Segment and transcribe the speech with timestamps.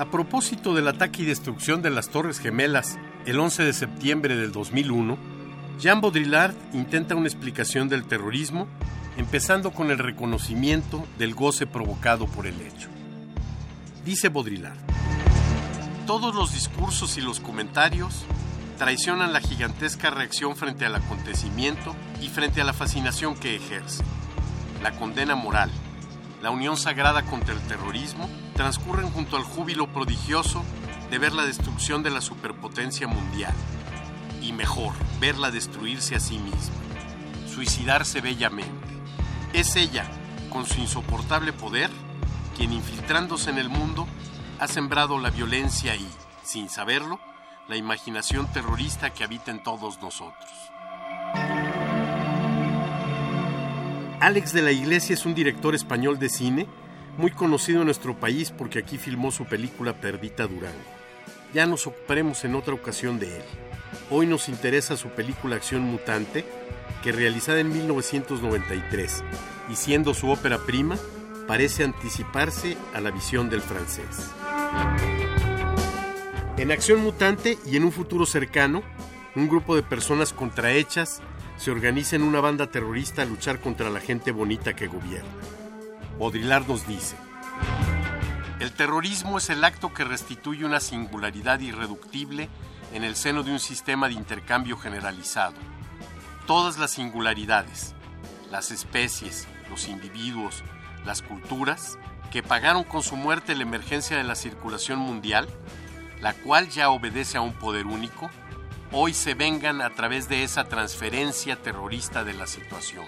[0.00, 4.50] A propósito del ataque y destrucción de las Torres Gemelas el 11 de septiembre del
[4.50, 5.18] 2001,
[5.78, 8.66] Jean Baudrillard intenta una explicación del terrorismo,
[9.18, 12.88] empezando con el reconocimiento del goce provocado por el hecho.
[14.02, 14.78] Dice Baudrillard,
[16.06, 18.24] todos los discursos y los comentarios
[18.78, 24.02] traicionan la gigantesca reacción frente al acontecimiento y frente a la fascinación que ejerce.
[24.82, 25.70] La condena moral,
[26.42, 30.64] la unión sagrada contra el terrorismo transcurren junto al júbilo prodigioso
[31.10, 33.54] de ver la destrucción de la superpotencia mundial.
[34.40, 36.74] Y mejor, verla destruirse a sí misma,
[37.46, 38.88] suicidarse bellamente.
[39.52, 40.06] Es ella,
[40.48, 41.90] con su insoportable poder,
[42.56, 44.06] quien infiltrándose en el mundo
[44.58, 46.08] ha sembrado la violencia y,
[46.42, 47.20] sin saberlo,
[47.68, 50.50] la imaginación terrorista que habita en todos nosotros.
[54.20, 56.66] Alex de la Iglesia es un director español de cine
[57.16, 60.76] muy conocido en nuestro país porque aquí filmó su película Perdita Durango.
[61.54, 63.42] Ya nos ocuparemos en otra ocasión de él.
[64.10, 66.44] Hoy nos interesa su película Acción Mutante,
[67.02, 69.24] que realizada en 1993
[69.70, 70.98] y siendo su ópera prima,
[71.46, 74.30] parece anticiparse a la visión del francés.
[76.58, 78.82] En Acción Mutante y en un futuro cercano,
[79.34, 81.22] un grupo de personas contrahechas
[81.60, 85.28] se organiza en una banda terrorista a luchar contra la gente bonita que gobierna.
[86.18, 87.16] Baudrillard nos dice,
[88.60, 92.48] el terrorismo es el acto que restituye una singularidad irreductible
[92.94, 95.52] en el seno de un sistema de intercambio generalizado.
[96.46, 97.94] Todas las singularidades,
[98.50, 100.64] las especies, los individuos,
[101.04, 101.98] las culturas,
[102.32, 105.46] que pagaron con su muerte la emergencia de la circulación mundial,
[106.22, 108.30] la cual ya obedece a un poder único,
[108.92, 113.06] hoy se vengan a través de esa transferencia terrorista de la situación.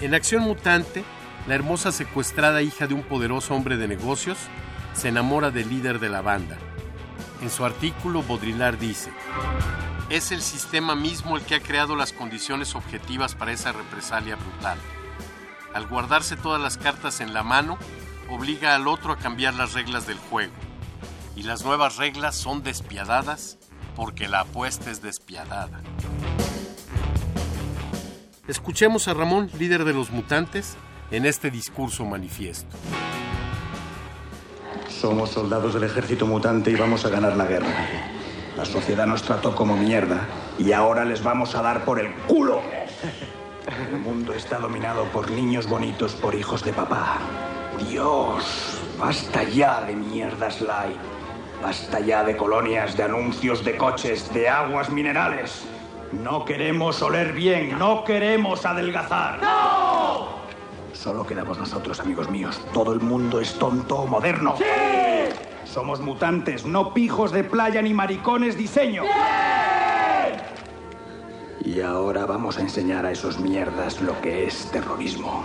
[0.00, 1.04] En Acción Mutante,
[1.46, 4.38] la hermosa secuestrada hija de un poderoso hombre de negocios
[4.94, 6.56] se enamora del líder de la banda.
[7.40, 9.10] En su artículo, Baudrillard dice,
[10.10, 14.78] es el sistema mismo el que ha creado las condiciones objetivas para esa represalia brutal.
[15.72, 17.78] Al guardarse todas las cartas en la mano,
[18.28, 20.52] obliga al otro a cambiar las reglas del juego.
[21.38, 23.58] Y las nuevas reglas son despiadadas
[23.94, 25.80] porque la apuesta es despiadada.
[28.48, 30.76] Escuchemos a Ramón, líder de los mutantes,
[31.12, 32.76] en este discurso manifiesto.
[34.88, 37.86] Somos soldados del ejército mutante y vamos a ganar la guerra.
[38.56, 40.26] La sociedad nos trató como mierda
[40.58, 42.60] y ahora les vamos a dar por el culo.
[43.92, 47.18] El mundo está dominado por niños bonitos, por hijos de papá.
[47.88, 51.17] Dios, basta ya de mierdas light.
[51.62, 55.64] Basta ya de colonias, de anuncios de coches, de aguas minerales.
[56.12, 59.42] No queremos oler bien, no queremos adelgazar.
[59.42, 60.38] ¡No!
[60.92, 62.60] Solo quedamos nosotros, amigos míos.
[62.72, 64.54] Todo el mundo es tonto o moderno.
[64.56, 64.64] ¡Sí!
[65.64, 69.02] Somos mutantes, no pijos de playa ni maricones diseño.
[71.64, 75.44] Y ahora vamos a enseñar a esos mierdas lo que es terrorismo.